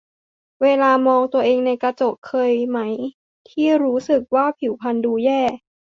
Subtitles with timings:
[0.61, 2.79] เวลามองตัวเองในกระจก เคยไหม
[3.49, 5.41] ที่รู้สึกว่าผิวพรรณดูแย่